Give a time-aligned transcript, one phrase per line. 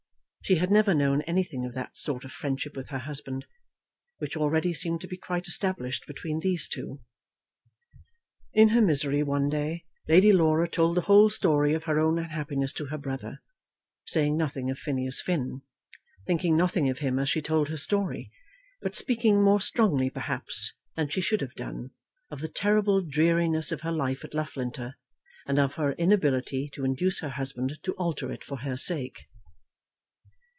[0.43, 3.45] She had never known anything of that sort of friendship with her husband
[4.17, 6.99] which already seemed to be quite established between these two.
[8.51, 12.73] In her misery one day Lady Laura told the whole story of her own unhappiness
[12.73, 13.41] to her brother,
[14.03, 15.61] saying nothing of Phineas Finn,
[16.27, 18.29] thinking nothing of him as she told her story,
[18.81, 21.91] but speaking more strongly perhaps than she should have done,
[22.29, 24.95] of the terrible dreariness of her life at Loughlinter,
[25.47, 29.27] and of her inability to induce her husband to alter it for her sake.